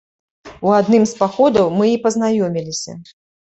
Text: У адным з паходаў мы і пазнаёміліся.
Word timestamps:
У 0.67 0.71
адным 0.77 1.03
з 1.11 1.19
паходаў 1.19 1.69
мы 1.77 1.93
і 1.93 2.01
пазнаёміліся. 2.09 2.99